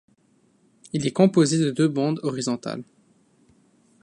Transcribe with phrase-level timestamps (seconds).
[0.93, 2.83] Il est composé de deux bandes horizontales.